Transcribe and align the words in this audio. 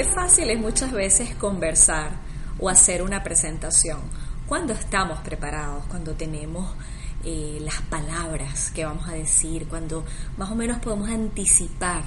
Qué 0.00 0.06
fácil 0.06 0.48
es 0.48 0.58
muchas 0.58 0.92
veces 0.92 1.34
conversar 1.34 2.12
o 2.58 2.70
hacer 2.70 3.02
una 3.02 3.22
presentación 3.22 4.00
cuando 4.46 4.72
estamos 4.72 5.18
preparados, 5.18 5.84
cuando 5.90 6.14
tenemos 6.14 6.74
eh, 7.22 7.58
las 7.60 7.82
palabras 7.82 8.70
que 8.70 8.86
vamos 8.86 9.06
a 9.10 9.12
decir, 9.12 9.68
cuando 9.68 10.06
más 10.38 10.50
o 10.50 10.54
menos 10.54 10.78
podemos 10.78 11.10
anticipar 11.10 12.02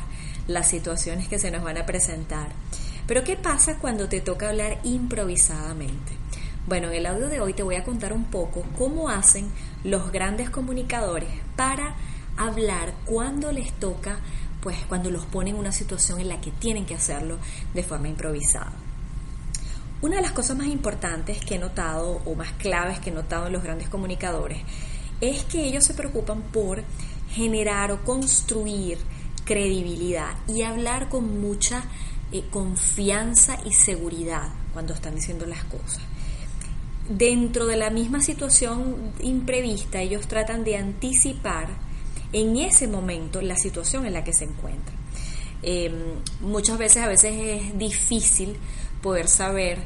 las 0.48 0.70
situaciones 0.70 1.27
que 1.27 1.37
se 1.37 1.51
nos 1.51 1.61
van 1.61 1.77
a 1.77 1.85
presentar. 1.85 2.48
Pero 3.05 3.23
¿qué 3.23 3.35
pasa 3.35 3.77
cuando 3.77 4.09
te 4.09 4.21
toca 4.21 4.49
hablar 4.49 4.79
improvisadamente? 4.84 6.13
Bueno, 6.65 6.87
en 6.87 6.95
el 6.95 7.05
audio 7.05 7.29
de 7.29 7.41
hoy 7.41 7.53
te 7.53 7.62
voy 7.62 7.75
a 7.75 7.84
contar 7.84 8.12
un 8.12 8.25
poco 8.25 8.63
cómo 8.75 9.09
hacen 9.09 9.51
los 9.84 10.12
grandes 10.12 10.49
comunicadores 10.49 11.29
para 11.55 11.93
hablar 12.37 12.95
cuando 13.05 13.51
les 13.51 13.71
toca 13.73 14.17
pues 14.63 14.77
cuando 14.88 15.12
los 15.12 15.26
ponen 15.26 15.55
en 15.55 15.59
una 15.59 15.73
situación 15.73 16.22
en 16.22 16.30
la 16.30 16.40
que 16.40 16.52
tienen 16.52 16.85
que 16.85 16.96
hacerlo 16.96 17.37
de 17.74 17.84
forma 17.84 18.07
improvisada. 18.07 18.71
Una 20.01 20.15
de 20.15 20.21
las 20.21 20.32
cosas 20.32 20.57
más 20.57 20.68
importantes 20.68 21.43
que 21.43 21.55
he 21.55 21.60
notado 21.60 22.21
o 22.26 22.34
más 22.35 22.54
claves 22.54 22.99
que 22.99 23.10
he 23.10 23.13
notado 23.13 23.48
en 23.48 23.54
los 23.54 23.63
grandes 23.63 23.90
comunicadores 23.90 24.60
es 25.20 25.43
que 25.43 25.65
ellos 25.65 25.84
se 25.84 25.93
preocupan 25.93 26.41
por 26.41 26.84
generar 27.32 27.91
o 27.91 28.04
construir 28.04 28.98
credibilidad 29.43 30.35
y 30.48 30.62
hablar 30.62 31.09
con 31.09 31.41
mucha 31.41 31.84
eh, 32.32 32.46
confianza 32.49 33.57
y 33.65 33.74
seguridad 33.74 34.49
cuando 34.71 34.93
están 34.93 35.15
diciendo 35.15 35.46
las 35.46 35.63
cosas. 35.65 36.02
Dentro 37.09 37.65
de 37.65 37.76
la 37.76 37.90
misma 37.90 38.21
situación 38.21 39.13
imprevista, 39.20 40.02
ellos 40.02 40.27
tratan 40.27 40.63
de 40.63 40.77
anticipar 40.77 41.68
en 42.34 42.57
ese 42.57 42.87
momento 42.87 43.41
la 43.41 43.55
situación 43.55 44.05
en 44.05 44.13
la 44.13 44.23
que 44.23 44.34
se 44.34 44.45
encuentra. 44.45 44.93
Em, 45.62 45.93
muchas 46.41 46.77
veces 46.77 47.03
a 47.03 47.07
veces 47.07 47.34
es 47.34 47.77
difícil 47.77 48.57
poder 49.01 49.29
saber, 49.29 49.77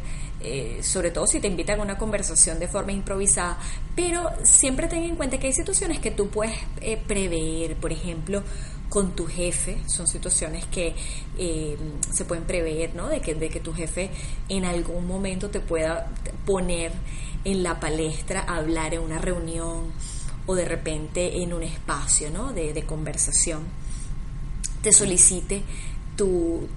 eh, 0.42 0.80
sobre 0.82 1.12
todo 1.12 1.28
si 1.28 1.40
te 1.40 1.48
invitan 1.48 1.80
a 1.80 1.84
una 1.84 1.98
conversación 1.98 2.58
de 2.58 2.68
forma 2.68 2.94
improvisada, 2.94 3.60
pero 3.96 4.32
siempre 4.44 4.88
ten 4.88 5.04
en 5.04 5.16
cuenta 5.16 5.38
que 5.38 5.48
hay 5.48 5.54
situaciones 5.54 6.00
que 6.00 6.10
tú 6.10 6.30
puedes 6.30 6.56
eh, 6.82 6.98
prever, 6.98 7.76
por 7.76 7.92
ejemplo, 7.92 8.44
con 8.90 9.16
tu 9.16 9.28
jefe, 9.28 9.78
son 9.86 10.08
situaciones 10.08 10.66
que 10.66 10.96
em, 11.38 11.78
se 12.12 12.26
pueden 12.26 12.46
prever, 12.46 12.96
¿no? 12.96 13.10
De 13.10 13.20
que, 13.20 13.36
de 13.36 13.50
que 13.50 13.60
tu 13.60 13.74
jefe 13.74 14.10
en 14.50 14.66
algún 14.66 15.06
momento 15.06 15.50
te 15.50 15.60
pueda 15.60 16.10
poner 16.46 16.92
en 17.44 17.64
la 17.64 17.80
palestra 17.80 18.42
hablar 18.42 18.94
en 18.94 19.02
una 19.02 19.20
reunión 19.20 19.92
o 20.48 20.56
de 20.56 20.66
repente 20.66 21.44
en 21.44 21.54
un 21.54 21.62
espacio 21.62 22.32
¿no? 22.32 22.52
de, 22.54 22.84
conversación 22.84 23.64
te 24.82 24.92
solicite 24.92 25.62
tu, 26.16 26.68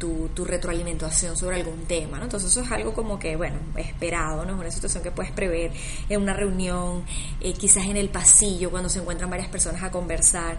retroalimentación 0.45 1.37
sobre 1.37 1.57
algún 1.57 1.85
tema, 1.85 2.19
¿no? 2.19 2.25
Entonces 2.25 2.51
eso 2.51 2.61
es 2.63 2.71
algo 2.73 2.93
como 2.93 3.19
que, 3.19 3.37
bueno, 3.37 3.57
esperado, 3.77 4.45
¿no? 4.45 4.53
Es 4.55 4.61
una 4.61 4.71
situación 4.71 5.03
que 5.03 5.11
puedes 5.11 5.33
prever 5.33 5.71
en 6.09 6.21
una 6.21 6.35
reunión, 6.35 7.05
eh, 7.41 7.55
quizás 7.55 7.87
en 7.87 7.97
el 7.97 8.11
pasillo, 8.11 8.71
cuando 8.71 8.89
se 8.89 8.99
encuentran 8.99 9.31
varias 9.31 9.49
personas 9.49 9.83
a 9.83 9.91
conversar. 9.91 10.59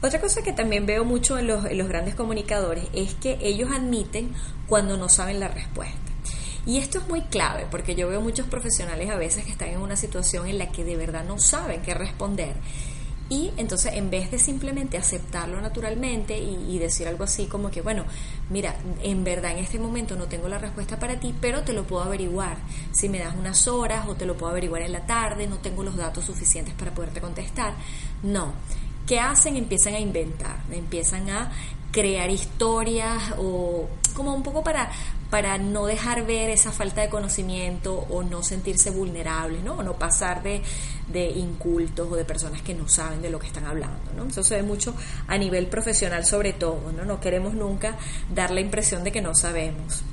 Otra 0.00 0.20
cosa 0.20 0.42
que 0.42 0.52
también 0.52 0.86
veo 0.86 1.04
mucho 1.04 1.38
en 1.38 1.48
los 1.48 1.88
grandes 1.88 2.14
comunicadores 2.14 2.84
es 2.92 3.14
que 3.14 3.38
ellos 3.40 3.70
admiten 3.72 4.32
cuando 4.68 4.96
no 4.96 5.08
saben 5.08 5.40
la 5.40 5.48
respuesta. 5.48 6.03
Y 6.66 6.78
esto 6.78 6.98
es 6.98 7.08
muy 7.08 7.22
clave 7.22 7.66
porque 7.70 7.94
yo 7.94 8.08
veo 8.08 8.20
muchos 8.20 8.46
profesionales 8.46 9.10
a 9.10 9.16
veces 9.16 9.44
que 9.44 9.50
están 9.50 9.68
en 9.68 9.80
una 9.80 9.96
situación 9.96 10.46
en 10.46 10.58
la 10.58 10.70
que 10.70 10.84
de 10.84 10.96
verdad 10.96 11.24
no 11.24 11.38
saben 11.38 11.82
qué 11.82 11.94
responder. 11.94 12.54
Y 13.30 13.52
entonces 13.56 13.94
en 13.94 14.10
vez 14.10 14.30
de 14.30 14.38
simplemente 14.38 14.98
aceptarlo 14.98 15.58
naturalmente 15.60 16.38
y, 16.38 16.78
decir 16.78 17.08
algo 17.08 17.24
así 17.24 17.46
como 17.46 17.70
que, 17.70 17.80
bueno, 17.80 18.04
mira, 18.50 18.76
en 19.02 19.24
verdad 19.24 19.52
en 19.52 19.58
este 19.58 19.78
momento 19.78 20.14
no 20.14 20.26
tengo 20.26 20.46
la 20.46 20.58
respuesta 20.58 20.98
para 20.98 21.18
ti, 21.18 21.34
pero 21.40 21.62
te 21.62 21.72
lo 21.72 21.84
puedo 21.84 22.02
averiguar. 22.02 22.58
Si 22.92 23.08
me 23.08 23.18
das 23.18 23.34
unas 23.34 23.66
horas 23.66 24.06
o 24.08 24.14
te 24.14 24.26
lo 24.26 24.36
puedo 24.36 24.52
averiguar 24.52 24.82
en 24.82 24.92
la 24.92 25.06
tarde, 25.06 25.46
no 25.46 25.56
tengo 25.56 25.82
los 25.82 25.96
datos 25.96 26.26
suficientes 26.26 26.74
para 26.74 26.92
poderte 26.92 27.20
contestar. 27.22 27.72
No. 28.22 28.52
¿Qué 29.06 29.18
hacen? 29.20 29.56
Empiezan 29.56 29.94
a 29.94 30.00
inventar, 30.00 30.58
empiezan 30.70 31.28
a 31.30 31.50
crear 31.92 32.30
historias 32.30 33.34
o 33.38 33.88
como 34.14 34.34
un 34.34 34.42
poco 34.42 34.62
para, 34.62 34.90
para 35.34 35.58
no 35.58 35.86
dejar 35.86 36.24
ver 36.24 36.48
esa 36.48 36.70
falta 36.70 37.00
de 37.00 37.08
conocimiento 37.08 38.06
o 38.08 38.22
no 38.22 38.44
sentirse 38.44 38.92
vulnerables, 38.92 39.64
¿no? 39.64 39.78
O 39.78 39.82
no 39.82 39.94
pasar 39.94 40.44
de, 40.44 40.62
de 41.08 41.26
incultos 41.26 42.06
o 42.08 42.14
de 42.14 42.24
personas 42.24 42.62
que 42.62 42.72
no 42.72 42.88
saben 42.88 43.20
de 43.20 43.30
lo 43.30 43.40
que 43.40 43.48
están 43.48 43.64
hablando, 43.64 44.12
¿no? 44.16 44.26
Eso 44.26 44.44
se 44.44 44.54
ve 44.54 44.62
mucho 44.62 44.94
a 45.26 45.36
nivel 45.36 45.66
profesional 45.66 46.24
sobre 46.24 46.52
todo, 46.52 46.92
¿no? 46.96 47.04
No 47.04 47.18
queremos 47.18 47.52
nunca 47.52 47.96
dar 48.32 48.52
la 48.52 48.60
impresión 48.60 49.02
de 49.02 49.10
que 49.10 49.22
no 49.22 49.34
sabemos. 49.34 50.04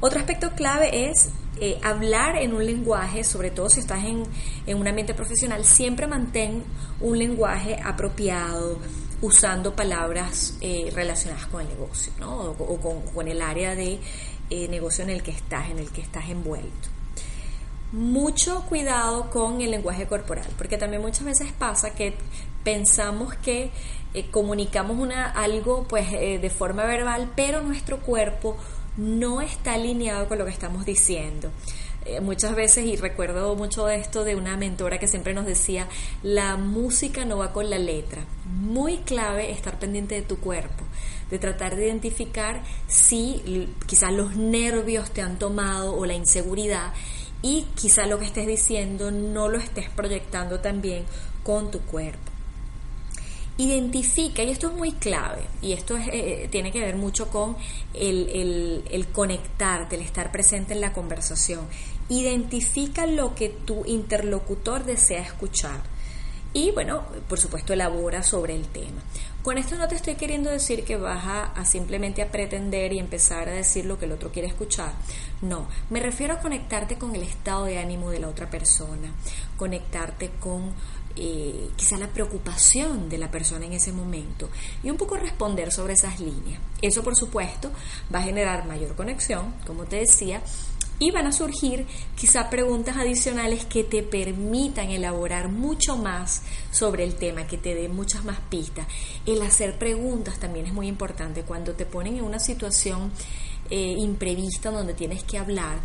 Otro 0.00 0.20
aspecto 0.20 0.50
clave 0.50 1.08
es 1.08 1.30
eh, 1.58 1.78
hablar 1.82 2.36
en 2.36 2.52
un 2.52 2.66
lenguaje, 2.66 3.24
sobre 3.24 3.50
todo 3.50 3.70
si 3.70 3.80
estás 3.80 4.04
en, 4.04 4.24
en 4.66 4.76
un 4.76 4.88
ambiente 4.88 5.14
profesional, 5.14 5.64
siempre 5.64 6.06
mantén 6.06 6.64
un 7.00 7.18
lenguaje 7.18 7.80
apropiado, 7.82 8.78
usando 9.22 9.74
palabras 9.74 10.54
eh, 10.60 10.90
relacionadas 10.94 11.46
con 11.46 11.62
el 11.62 11.68
negocio, 11.68 12.12
¿no? 12.18 12.54
O, 12.58 13.02
con, 13.14 13.28
el 13.28 13.42
área 13.42 13.74
de 13.74 14.00
eh, 14.48 14.68
negocio 14.68 15.04
en 15.04 15.10
el 15.10 15.22
que 15.22 15.30
estás, 15.30 15.70
en 15.70 15.78
el 15.78 15.90
que 15.90 16.00
estás 16.00 16.28
envuelto. 16.28 16.88
Mucho 17.92 18.64
cuidado 18.68 19.30
con 19.30 19.60
el 19.60 19.72
lenguaje 19.72 20.06
corporal, 20.06 20.46
porque 20.56 20.78
también 20.78 21.02
muchas 21.02 21.24
veces 21.24 21.52
pasa 21.52 21.90
que 21.90 22.14
pensamos 22.62 23.34
que 23.34 23.70
eh, 24.14 24.30
comunicamos 24.30 24.98
una, 24.98 25.30
algo 25.30 25.84
pues 25.88 26.10
de 26.10 26.50
forma 26.50 26.84
verbal, 26.84 27.30
pero 27.34 27.62
nuestro 27.62 27.98
cuerpo 27.98 28.56
no 28.96 29.40
está 29.40 29.74
alineado 29.74 30.28
con 30.28 30.38
lo 30.38 30.44
que 30.44 30.50
estamos 30.50 30.84
diciendo. 30.84 31.50
Eh, 32.06 32.20
muchas 32.20 32.54
veces, 32.54 32.86
y 32.86 32.96
recuerdo 32.96 33.54
mucho 33.56 33.88
esto 33.90 34.24
de 34.24 34.34
una 34.34 34.56
mentora 34.56 34.98
que 34.98 35.06
siempre 35.06 35.34
nos 35.34 35.44
decía, 35.44 35.86
la 36.22 36.56
música 36.56 37.26
no 37.26 37.38
va 37.38 37.52
con 37.52 37.68
la 37.68 37.78
letra. 37.78 38.24
Muy 38.46 38.98
clave 38.98 39.50
estar 39.50 39.78
pendiente 39.78 40.14
de 40.14 40.22
tu 40.22 40.38
cuerpo, 40.38 40.84
de 41.30 41.38
tratar 41.38 41.76
de 41.76 41.86
identificar 41.86 42.62
si 42.86 43.68
quizás 43.86 44.12
los 44.12 44.34
nervios 44.34 45.10
te 45.10 45.20
han 45.20 45.38
tomado 45.38 45.94
o 45.94 46.06
la 46.06 46.14
inseguridad 46.14 46.94
y 47.42 47.66
quizás 47.74 48.08
lo 48.08 48.18
que 48.18 48.26
estés 48.26 48.46
diciendo 48.46 49.10
no 49.10 49.48
lo 49.48 49.58
estés 49.58 49.90
proyectando 49.90 50.60
también 50.60 51.04
con 51.42 51.70
tu 51.70 51.80
cuerpo. 51.80 52.29
Identifica, 53.56 54.42
y 54.42 54.50
esto 54.50 54.68
es 54.68 54.74
muy 54.74 54.92
clave, 54.92 55.42
y 55.60 55.72
esto 55.72 55.96
eh, 55.96 56.48
tiene 56.50 56.72
que 56.72 56.80
ver 56.80 56.96
mucho 56.96 57.28
con 57.28 57.56
el, 57.92 58.82
el 58.90 59.08
conectarte, 59.08 59.96
el 59.96 60.02
estar 60.02 60.32
presente 60.32 60.72
en 60.72 60.80
la 60.80 60.92
conversación. 60.92 61.66
Identifica 62.08 63.06
lo 63.06 63.34
que 63.34 63.50
tu 63.50 63.84
interlocutor 63.84 64.84
desea 64.84 65.20
escuchar 65.20 65.80
y 66.52 66.72
bueno, 66.72 67.04
por 67.28 67.38
supuesto 67.38 67.72
elabora 67.72 68.24
sobre 68.24 68.56
el 68.56 68.66
tema. 68.66 69.00
Con 69.42 69.56
esto 69.56 69.76
no 69.76 69.86
te 69.86 69.94
estoy 69.94 70.16
queriendo 70.16 70.50
decir 70.50 70.84
que 70.84 70.96
vas 70.96 71.52
a, 71.54 71.64
simplemente 71.64 72.22
a 72.22 72.32
pretender 72.32 72.92
y 72.92 72.98
empezar 72.98 73.48
a 73.48 73.52
decir 73.52 73.84
lo 73.84 73.98
que 73.98 74.06
el 74.06 74.12
otro 74.12 74.32
quiere 74.32 74.48
escuchar. 74.48 74.92
No, 75.42 75.68
me 75.90 76.00
refiero 76.00 76.34
a 76.34 76.40
conectarte 76.40 76.98
con 76.98 77.14
el 77.14 77.22
estado 77.22 77.66
de 77.66 77.78
ánimo 77.78 78.10
de 78.10 78.18
la 78.18 78.28
otra 78.28 78.50
persona, 78.50 79.12
conectarte 79.56 80.30
con 80.40 80.72
eh, 81.16 81.70
quizá 81.76 81.98
la 81.98 82.08
preocupación 82.08 83.08
de 83.08 83.18
la 83.18 83.30
persona 83.30 83.66
en 83.66 83.72
ese 83.72 83.92
momento 83.92 84.48
y 84.82 84.90
un 84.90 84.96
poco 84.96 85.16
responder 85.16 85.72
sobre 85.72 85.94
esas 85.94 86.20
líneas. 86.20 86.60
Eso 86.80 87.02
por 87.02 87.16
supuesto 87.16 87.70
va 88.14 88.20
a 88.20 88.22
generar 88.22 88.66
mayor 88.66 88.94
conexión, 88.94 89.54
como 89.66 89.84
te 89.84 89.96
decía, 89.96 90.42
y 91.00 91.10
van 91.10 91.26
a 91.26 91.32
surgir 91.32 91.86
quizá 92.14 92.50
preguntas 92.50 92.96
adicionales 92.96 93.64
que 93.64 93.82
te 93.82 94.02
permitan 94.02 94.90
elaborar 94.90 95.48
mucho 95.48 95.96
más 95.96 96.42
sobre 96.70 97.04
el 97.04 97.14
tema, 97.14 97.46
que 97.46 97.56
te 97.56 97.74
den 97.74 97.96
muchas 97.96 98.24
más 98.24 98.38
pistas. 98.50 98.86
El 99.24 99.40
hacer 99.42 99.78
preguntas 99.78 100.38
también 100.38 100.66
es 100.66 100.74
muy 100.74 100.86
importante 100.86 101.42
cuando 101.42 101.72
te 101.72 101.86
ponen 101.86 102.18
en 102.18 102.24
una 102.24 102.38
situación 102.38 103.10
eh, 103.70 103.94
imprevista 103.98 104.70
donde 104.70 104.92
tienes 104.92 105.24
que 105.24 105.38
hablar. 105.38 105.80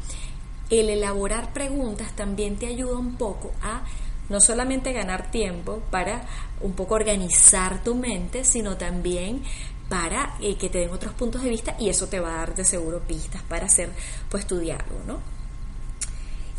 El 0.69 0.89
elaborar 0.89 1.53
preguntas 1.53 2.13
también 2.15 2.57
te 2.57 2.67
ayuda 2.67 2.97
un 2.97 3.15
poco 3.15 3.51
a 3.61 3.83
no 4.29 4.41
solamente 4.41 4.93
ganar 4.93 5.31
tiempo 5.31 5.81
para 5.91 6.23
un 6.61 6.73
poco 6.73 6.95
organizar 6.95 7.83
tu 7.83 7.95
mente, 7.95 8.43
sino 8.43 8.77
también 8.77 9.43
para 9.89 10.35
eh, 10.41 10.55
que 10.57 10.69
te 10.69 10.79
den 10.79 10.89
otros 10.89 11.13
puntos 11.13 11.43
de 11.43 11.49
vista 11.49 11.75
y 11.79 11.89
eso 11.89 12.07
te 12.07 12.19
va 12.19 12.35
a 12.35 12.37
dar 12.37 12.55
de 12.55 12.65
seguro 12.65 13.01
pistas 13.01 13.41
para 13.43 13.67
hacer 13.67 13.89
pues 14.29 14.47
tu 14.47 14.57
diálogo, 14.57 15.01
¿no? 15.05 15.19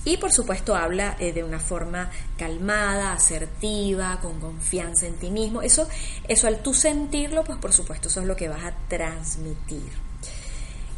Y 0.05 0.19
por 0.19 0.33
supuesto 0.33 0.77
habla 0.77 1.17
eh, 1.19 1.33
de 1.33 1.43
una 1.43 1.59
forma 1.59 2.11
calmada, 2.39 3.13
asertiva, 3.13 4.21
con 4.23 4.39
confianza 4.39 5.09
en 5.09 5.15
ti 5.15 5.33
mismo. 5.33 5.63
Eso, 5.63 5.89
eso 6.29 6.47
al 6.47 6.63
tú 6.63 6.75
sentirlo, 6.75 7.43
pues 7.43 7.59
por 7.59 7.73
supuesto 7.73 8.09
eso 8.09 8.21
es 8.21 8.27
lo 8.27 8.37
que 8.37 8.49
vas 8.49 8.65
a 8.65 8.75
transmitir. 8.89 9.91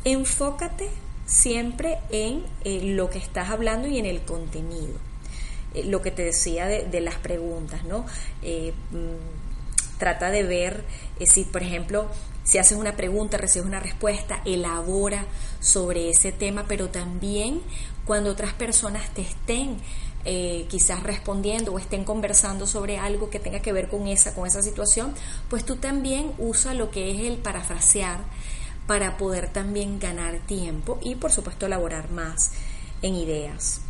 Enfócate 0.04 0.90
siempre 1.24 1.98
en 2.10 2.44
eh, 2.64 2.82
lo 2.94 3.08
que 3.08 3.18
estás 3.18 3.48
hablando 3.48 3.88
y 3.88 3.98
en 3.98 4.04
el 4.04 4.20
contenido. 4.26 5.07
Lo 5.84 6.02
que 6.02 6.10
te 6.10 6.24
decía 6.24 6.66
de, 6.66 7.00
las 7.00 7.16
preguntas, 7.16 7.84
¿no? 7.84 8.06
Mm, 8.90 9.48
Trata 9.98 10.30
de 10.30 10.44
ver 10.44 10.84
eh, 11.18 11.26
si, 11.26 11.44
por 11.44 11.62
ejemplo, 11.62 12.08
si 12.44 12.58
haces 12.58 12.78
una 12.78 12.96
pregunta, 12.96 13.36
recibes 13.36 13.66
una 13.66 13.80
respuesta, 13.80 14.40
elabora 14.44 15.26
sobre 15.60 16.08
ese 16.08 16.30
tema, 16.30 16.64
pero 16.68 16.88
también 16.88 17.60
cuando 18.04 18.30
otras 18.30 18.54
personas 18.54 19.12
te 19.12 19.22
estén 19.22 19.78
eh, 20.24 20.66
quizás 20.70 21.02
respondiendo 21.02 21.72
o 21.72 21.78
estén 21.78 22.04
conversando 22.04 22.66
sobre 22.66 22.98
algo 22.98 23.28
que 23.28 23.40
tenga 23.40 23.60
que 23.60 23.72
ver 23.72 23.88
con 23.88 24.06
esa, 24.06 24.34
con 24.34 24.46
esa 24.46 24.62
situación, 24.62 25.14
pues 25.50 25.64
tú 25.64 25.76
también 25.76 26.32
usa 26.38 26.74
lo 26.74 26.90
que 26.90 27.10
es 27.10 27.20
el 27.20 27.38
parafrasear 27.38 28.20
para 28.86 29.18
poder 29.18 29.52
también 29.52 29.98
ganar 29.98 30.38
tiempo 30.46 30.98
y 31.02 31.16
por 31.16 31.32
supuesto 31.32 31.66
elaborar 31.66 32.10
más 32.10 32.52
en 33.02 33.16
ideas. 33.16 33.82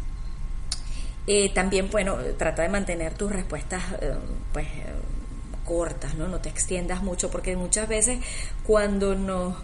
Eh, 1.30 1.50
también, 1.52 1.90
bueno, 1.90 2.16
trata 2.38 2.62
de 2.62 2.70
mantener 2.70 3.12
tus 3.14 3.30
respuestas 3.30 3.82
pues 4.52 4.66
cortas, 5.64 6.14
¿no? 6.14 6.26
No 6.26 6.40
te 6.40 6.48
extiendas 6.48 7.02
mucho 7.02 7.30
porque 7.30 7.54
muchas 7.54 7.86
veces 7.86 8.18
cuando 8.64 9.14
nos 9.14 9.54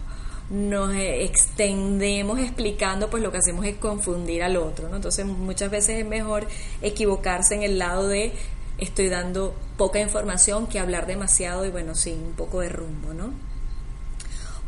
nos 0.49 0.93
extendemos 0.95 2.39
explicando, 2.39 3.09
pues 3.09 3.23
lo 3.23 3.31
que 3.31 3.39
hacemos 3.39 3.65
es 3.65 3.77
confundir 3.77 4.43
al 4.43 4.57
otro, 4.57 4.89
¿no? 4.89 4.97
Entonces 4.97 5.25
muchas 5.25 5.71
veces 5.71 5.99
es 5.99 6.05
mejor 6.05 6.47
equivocarse 6.81 7.55
en 7.55 7.63
el 7.63 7.79
lado 7.79 8.07
de 8.07 8.31
estoy 8.77 9.09
dando 9.09 9.55
poca 9.77 9.99
información 9.99 10.67
que 10.67 10.79
hablar 10.79 11.07
demasiado 11.07 11.65
y 11.65 11.71
bueno, 11.71 11.95
sin 11.95 12.19
un 12.19 12.33
poco 12.33 12.59
de 12.59 12.69
rumbo, 12.69 13.13
¿no? 13.13 13.33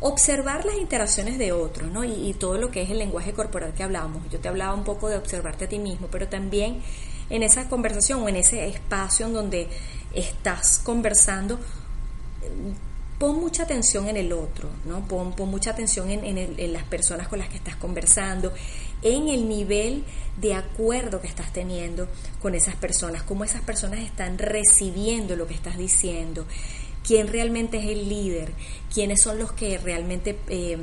Observar 0.00 0.64
las 0.64 0.76
interacciones 0.76 1.38
de 1.38 1.52
otros, 1.52 1.90
¿no? 1.90 2.04
Y, 2.04 2.34
todo 2.34 2.56
lo 2.58 2.70
que 2.70 2.82
es 2.82 2.90
el 2.90 2.98
lenguaje 2.98 3.32
corporal 3.32 3.74
que 3.74 3.82
hablábamos. 3.82 4.22
Yo 4.30 4.38
te 4.38 4.48
hablaba 4.48 4.74
un 4.74 4.84
poco 4.84 5.08
de 5.08 5.16
observarte 5.16 5.64
a 5.64 5.68
ti 5.68 5.78
mismo, 5.78 6.06
pero 6.10 6.28
también 6.28 6.82
en 7.30 7.42
esa 7.42 7.68
conversación 7.68 8.28
en 8.28 8.36
ese 8.36 8.68
espacio 8.68 9.26
en 9.26 9.32
donde 9.32 9.68
estás 10.14 10.78
conversando, 10.78 11.58
pon 13.18 13.40
mucha 13.40 13.64
atención 13.64 14.08
en 14.08 14.16
el 14.16 14.32
otro, 14.32 14.68
¿no? 14.84 15.06
Pon, 15.06 15.34
mucha 15.50 15.70
atención 15.70 16.10
en, 16.10 16.72
las 16.72 16.84
personas 16.84 17.28
con 17.28 17.40
las 17.40 17.48
que 17.48 17.56
estás 17.56 17.76
conversando, 17.76 18.52
en 19.02 19.28
el 19.28 19.48
nivel 19.48 20.04
de 20.40 20.54
acuerdo 20.54 21.20
que 21.20 21.26
estás 21.26 21.52
teniendo 21.52 22.08
con 22.40 22.54
esas 22.54 22.76
personas, 22.76 23.24
cómo 23.24 23.44
esas 23.44 23.62
personas 23.62 24.00
están 24.00 24.38
recibiendo 24.38 25.34
lo 25.34 25.46
que 25.46 25.54
estás 25.54 25.76
diciendo, 25.76 26.46
quién 27.08 27.26
realmente 27.26 27.78
es 27.78 27.86
el 27.86 28.06
líder, 28.06 28.52
quiénes 28.92 29.22
son 29.22 29.38
los 29.38 29.50
que 29.52 29.78
realmente 29.78 30.38
eh, 30.48 30.76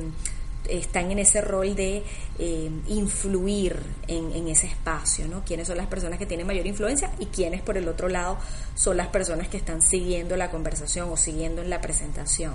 están 0.67 1.11
en 1.11 1.19
ese 1.19 1.39
rol 1.39 1.75
de 1.75 2.03
eh, 2.39 2.71
influir 2.87 3.77
en, 4.07 4.47
ese 4.47 4.65
espacio, 4.65 5.27
¿no? 5.27 5.45
Quiénes 5.45 5.67
son 5.67 5.77
las 5.77 5.85
personas 5.85 6.17
que 6.17 6.25
tienen 6.25 6.47
mayor 6.47 6.65
influencia 6.65 7.11
y 7.19 7.27
quiénes 7.27 7.61
por 7.61 7.77
el 7.77 7.87
otro 7.87 8.09
lado 8.09 8.39
son 8.73 8.97
las 8.97 9.09
personas 9.09 9.49
que 9.49 9.57
están 9.57 9.83
siguiendo 9.83 10.35
la 10.35 10.49
conversación 10.49 11.11
o 11.11 11.15
siguiendo 11.15 11.61
en 11.61 11.69
la 11.69 11.79
presentación. 11.79 12.53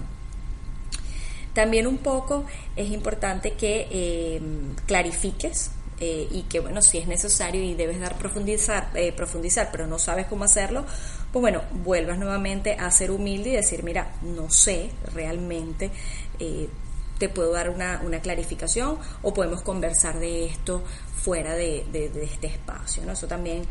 También 1.55 1.87
un 1.87 1.99
poco 1.99 2.47
es 2.75 2.91
importante 2.91 3.53
que 3.53 3.87
eh, 3.89 4.41
clarifiques 4.87 5.71
eh, 6.01 6.27
y 6.33 6.43
que 6.43 6.59
bueno, 6.59 6.83
si 6.83 6.99
es 6.99 7.07
necesario 7.07 7.63
y 7.63 7.75
debes 7.75 8.01
dar 8.01 8.19
profundizar, 8.19 8.91
profundizar, 9.15 9.69
pero 9.71 9.87
no 9.87 10.01
sabes 10.01 10.27
cómo 10.27 10.43
hacerlo, 10.43 10.85
pues 11.33 11.41
bueno, 11.41 11.63
vuelvas 11.85 12.19
nuevamente 12.19 12.75
a 12.75 12.91
ser 12.91 13.11
humilde 13.11 13.51
y 13.51 13.57
decir, 13.57 13.83
mira, 13.83 14.13
no 14.23 14.51
sé 14.51 14.91
realmente 15.15 15.91
te 17.21 17.29
puedo 17.29 17.53
dar 17.53 17.69
una, 17.69 18.01
clarificación 18.21 18.99
o 19.23 19.33
podemos 19.33 19.63
conversar 19.63 20.19
de 20.19 20.47
esto 20.47 20.83
fuera 21.23 21.55
de, 21.55 21.85
este 22.23 22.49
espacio. 22.49 23.05
¿no? 23.05 23.13
Eso 23.13 23.29
también 23.29 23.63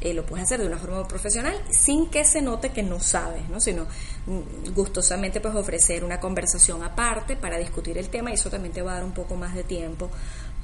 eh, 0.00 0.12
lo 0.12 0.24
puedes 0.26 0.44
hacer 0.44 0.60
de 0.60 0.66
una 0.66 0.76
forma 0.76 1.08
profesional 1.08 1.56
sin 1.70 2.10
que 2.10 2.24
se 2.24 2.42
note 2.42 2.68
que 2.70 2.82
no 2.82 3.00
sabes, 3.00 3.48
¿no? 3.48 3.60
sino 3.60 3.86
mm, 4.26 4.74
gustosamente 4.74 5.40
pues 5.40 5.54
ofrecer 5.54 6.04
una 6.04 6.20
conversación 6.20 6.82
aparte 6.84 7.34
para 7.34 7.56
discutir 7.56 7.96
el 7.96 8.10
tema 8.10 8.30
y 8.30 8.34
eso 8.34 8.50
también 8.50 8.74
te 8.74 8.82
va 8.82 8.92
a 8.92 8.94
dar 8.96 9.04
un 9.04 9.12
poco 9.12 9.36
más 9.36 9.54
de 9.54 9.64
tiempo 9.64 10.10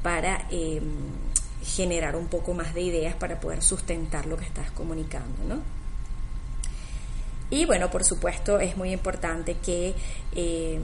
para 0.03 0.47
em, 0.51 0.85
generar 1.65 2.15
un 2.15 2.27
poco 2.27 2.53
más 2.53 2.75
de 2.75 2.83
ideas 2.83 3.15
para 3.15 3.41
poder 3.41 3.63
sustentar 3.63 4.27
lo 4.27 4.37
que 4.37 4.45
estás 4.45 4.71
comunicando. 4.71 5.45
¿no? 5.49 5.84
Y 7.55 7.67
bueno, 7.67 7.89
por 7.89 8.03
supuesto 8.03 8.59
es 8.59 8.77
muy 8.77 8.91
importante 8.91 9.55
que 9.55 9.95
em, 10.35 10.83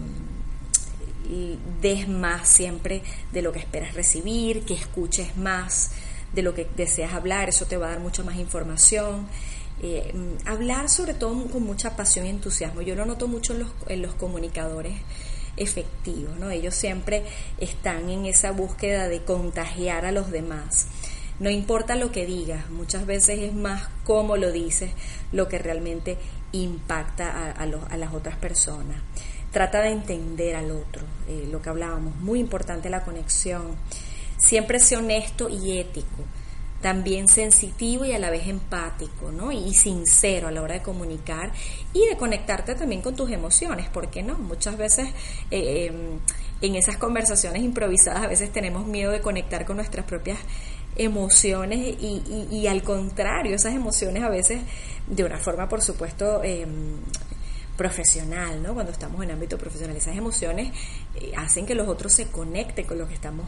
des 1.83 2.07
más 2.07 2.49
siempre 2.49 3.03
de 3.33 3.43
lo 3.43 3.51
que 3.51 3.59
esperas 3.59 3.95
recibir, 3.95 4.65
que 4.65 4.75
escuches 4.75 5.37
más 5.37 5.91
de 6.33 6.43
lo 6.43 6.55
que 6.55 6.69
deseas 6.77 7.13
hablar, 7.13 7.49
eso 7.49 7.67
te 7.67 7.77
va 7.77 7.89
a 7.89 7.91
dar 7.91 7.99
mucha 7.99 8.23
más 8.23 8.37
información. 8.37 9.27
Eh, 9.83 10.15
hablar 10.45 10.89
sobre 10.89 11.15
todo 11.15 11.45
con 11.47 11.65
mucha 11.65 11.97
pasión 11.97 12.27
y 12.27 12.29
entusiasmo. 12.29 12.83
Yo 12.83 12.95
lo 12.95 13.05
noto 13.05 13.27
mucho 13.27 13.53
en 13.53 13.61
los, 13.61 13.71
en 13.89 14.03
los 14.03 14.15
comunicadores 14.15 14.93
efectivos, 15.57 16.39
¿no? 16.39 16.53
Ellos 16.53 16.77
siempre 16.77 17.25
están 17.59 18.09
en 18.11 18.27
esa 18.27 18.53
búsqueda 18.53 19.09
de 19.09 19.25
contagiar 19.25 20.05
a 20.05 20.13
los 20.13 20.31
demás. 20.31 20.87
No 21.41 21.51
importa 21.51 21.97
lo 21.97 22.13
que 22.13 22.27
digas, 22.27 22.69
muchas 22.69 23.07
veces 23.07 23.41
es 23.41 23.55
más 23.55 23.89
cómo 24.05 24.37
lo 24.37 24.53
dices 24.53 24.93
lo 25.33 25.49
que 25.49 25.59
realmente 25.59 26.19
impacta 26.53 27.53
a, 27.53 27.63
a, 27.63 27.97
las 27.97 28.15
otras 28.15 28.37
personas. 28.37 28.97
Trata 29.53 29.83
de 29.83 29.91
entender 29.91 30.57
al 30.57 30.71
otro, 30.71 31.03
eh, 31.29 31.49
lo 31.51 31.61
que 31.61 31.71
hablábamos, 31.71 32.15
muy 32.17 32.39
importante 32.39 32.89
la 32.89 33.03
conexión, 33.03 33.77
siempre 34.39 34.79
sé 34.79 34.97
honesto 34.97 35.49
y 35.49 35.79
ético, 35.79 36.25
también 36.81 37.29
sensitivo 37.29 38.05
y 38.05 38.13
a 38.13 38.19
la 38.19 38.31
vez 38.31 38.47
empático, 38.47 39.31
¿no? 39.31 39.53
Y 39.53 39.75
sincero 39.75 40.49
a 40.49 40.51
la 40.51 40.63
hora 40.63 40.75
de 40.75 40.83
comunicar 40.83 41.53
y 41.93 42.07
de 42.07 42.17
conectarte 42.17 42.75
también 42.75 43.03
con 43.03 43.15
tus 43.15 43.31
emociones, 43.31 43.89
porque 43.93 44.23
no, 44.23 44.39
muchas 44.39 44.79
veces 44.79 45.09
eh, 45.51 45.87
em, 45.87 46.19
en 46.63 46.77
esas 46.77 46.97
conversaciones 46.97 47.63
improvisadas 47.63 48.23
a 48.23 48.29
veces 48.29 48.53
tenemos 48.53 48.87
miedo 48.87 49.13
de 49.13 49.21
conectar 49.21 49.67
con 49.67 49.77
nuestras 49.77 50.07
propias 50.07 50.39
emociones 50.97 51.79
y, 52.01 52.49
y, 52.51 52.67
al 52.67 52.83
contrario, 52.83 53.55
esas 53.55 53.75
emociones 53.75 54.23
a 54.23 54.29
veces 54.29 54.63
de 55.07 55.25
una 55.25 55.39
forma 55.39 55.69
por 55.69 55.83
supuesto 55.83 56.43
eh, 56.43 56.67
profesional, 57.81 58.63
¿no? 58.63 58.75
Cuando 58.75 58.93
estamos 58.93 59.23
en 59.23 59.31
ámbito 59.31 59.57
profesional, 59.57 59.97
esas 59.97 60.15
emociones 60.15 60.71
eh, 61.15 61.33
hacen 61.35 61.65
que 61.65 61.75
los 61.75 61.89
otros 61.89 62.13
se 62.13 62.27
conecten 62.27 62.85
con 62.85 62.99
lo 62.99 63.09
que 63.09 63.15
estamos 63.15 63.47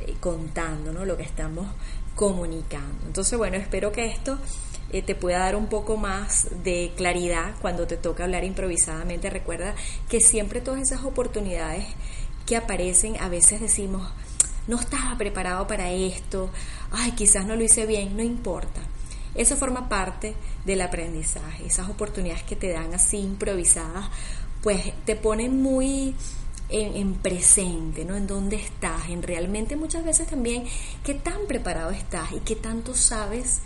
eh, 0.00 0.16
contando, 0.18 0.92
¿no? 0.92 1.04
Lo 1.04 1.16
que 1.16 1.22
estamos 1.22 1.68
comunicando. 2.16 3.06
Entonces, 3.06 3.38
bueno, 3.38 3.56
espero 3.56 3.92
que 3.92 4.06
esto 4.06 4.36
eh, 4.90 5.02
te 5.02 5.14
pueda 5.14 5.38
dar 5.38 5.54
un 5.54 5.68
poco 5.68 5.96
más 5.96 6.48
de 6.64 6.92
claridad 6.96 7.54
cuando 7.60 7.86
te 7.86 7.96
toca 7.96 8.24
hablar 8.24 8.42
improvisadamente. 8.42 9.30
Recuerda 9.30 9.76
que 10.08 10.20
siempre 10.20 10.60
todas 10.60 10.80
esas 10.80 11.04
oportunidades 11.04 11.84
que 12.46 12.56
aparecen, 12.56 13.16
a 13.20 13.28
veces 13.28 13.60
decimos, 13.60 14.10
no 14.68 14.78
estaba 14.78 15.18
preparado 15.18 15.66
para 15.66 15.90
esto, 15.90 16.50
ay, 16.92 17.12
quizás 17.12 17.44
no 17.44 17.56
lo 17.56 17.64
hice 17.64 17.86
bien, 17.86 18.16
no 18.16 18.22
importa. 18.22 18.80
Eso 19.34 19.56
forma 19.56 19.88
parte 19.88 20.34
del 20.64 20.80
aprendizaje, 20.80 21.66
esas 21.66 21.88
oportunidades 21.88 22.42
que 22.44 22.56
te 22.56 22.72
dan 22.72 22.94
así 22.94 23.18
improvisadas, 23.18 24.06
pues 24.62 24.92
te 25.04 25.16
ponen 25.16 25.60
muy 25.60 26.14
en, 26.68 27.14
presente, 27.14 28.04
¿no? 28.04 28.16
En 28.16 28.26
dónde 28.26 28.56
estás, 28.56 29.08
en 29.08 29.22
realmente 29.22 29.76
muchas 29.76 30.04
veces 30.04 30.26
también 30.26 30.64
qué 31.02 31.14
tan 31.14 31.46
preparado 31.46 31.90
estás 31.90 32.32
y 32.32 32.40
qué 32.40 32.56
tanto 32.56 32.94
sabes 32.94 33.60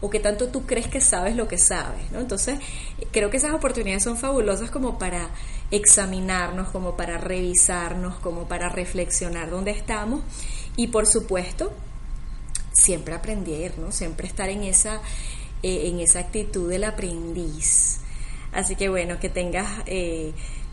o 0.00 0.10
qué 0.10 0.20
tanto 0.20 0.48
tú 0.48 0.66
crees 0.66 0.86
que 0.86 1.00
sabes 1.00 1.34
lo 1.34 1.48
que 1.48 1.58
sabes, 1.58 2.10
¿no? 2.12 2.20
Entonces, 2.20 2.58
creo 3.10 3.30
que 3.30 3.38
esas 3.38 3.54
oportunidades 3.54 4.04
son 4.04 4.16
fabulosas 4.16 4.70
como 4.70 4.98
para 4.98 5.30
examinarnos, 5.74 6.68
como 6.68 6.96
para 6.96 7.18
revisarnos, 7.18 8.16
como 8.16 8.46
para 8.46 8.68
reflexionar 8.68 9.50
dónde 9.50 9.72
estamos 9.72 10.22
y 10.76 10.88
por 10.88 11.06
supuesto 11.06 11.72
siempre 12.72 13.14
aprender, 13.14 13.78
¿no? 13.78 13.92
Siempre 13.92 14.26
estar 14.26 14.48
en 14.48 14.64
esa, 14.64 15.00
eh, 15.62 15.88
en 15.88 16.00
esa 16.00 16.20
actitud 16.20 16.68
del 16.70 16.84
aprendiz. 16.84 18.00
Así 18.52 18.76
que 18.76 18.88
bueno, 18.88 19.18
que 19.18 19.28
tengas 19.28 19.82
eh, 19.86 20.32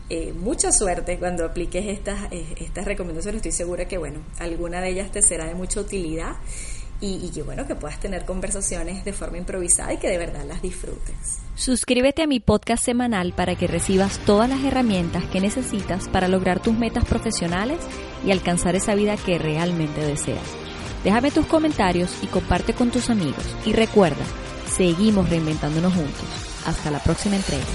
eh, 0.09 0.33
mucha 0.33 0.71
suerte 0.71 1.17
cuando 1.17 1.45
apliques 1.45 1.85
estas, 1.87 2.31
estas 2.31 2.85
recomendaciones. 2.85 3.37
Estoy 3.37 3.53
segura 3.53 3.87
que, 3.87 3.97
bueno, 3.97 4.19
alguna 4.39 4.81
de 4.81 4.89
ellas 4.89 5.11
te 5.11 5.21
será 5.21 5.45
de 5.45 5.55
mucha 5.55 5.79
utilidad. 5.79 6.35
Y, 7.01 7.29
que 7.31 7.41
bueno, 7.41 7.65
que 7.65 7.75
puedas 7.75 7.99
tener 7.99 8.25
conversaciones 8.25 9.03
de 9.03 9.11
forma 9.11 9.39
improvisada 9.39 9.91
y 9.91 9.97
que 9.97 10.07
de 10.07 10.19
verdad 10.19 10.45
las 10.47 10.61
disfrutes. 10.61 11.39
Suscríbete 11.55 12.21
a 12.21 12.27
mi 12.27 12.39
podcast 12.39 12.85
semanal 12.85 13.33
para 13.33 13.55
que 13.55 13.67
recibas 13.67 14.19
todas 14.19 14.47
las 14.47 14.63
herramientas 14.63 15.25
que 15.25 15.41
necesitas 15.41 16.07
para 16.07 16.27
lograr 16.27 16.61
tus 16.61 16.75
metas 16.75 17.05
profesionales 17.05 17.79
y 18.25 18.31
alcanzar 18.31 18.75
esa 18.75 18.93
vida 18.93 19.17
que 19.17 19.39
realmente 19.39 20.01
deseas. 20.01 20.45
Déjame 21.03 21.31
tus 21.31 21.47
comentarios 21.47 22.15
y 22.21 22.27
comparte 22.27 22.73
con 22.73 22.91
tus 22.91 23.09
amigos. 23.09 23.43
Y 23.65 23.73
recuerda, 23.73 24.23
seguimos 24.67 25.29
reinventándonos 25.29 25.93
juntos. 25.93 26.25
Hasta 26.65 26.91
la 26.91 26.99
próxima 26.99 27.35
entrega. 27.35 27.65